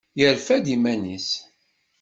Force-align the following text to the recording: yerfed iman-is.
yerfed 0.19 0.65
iman-is. 0.75 1.27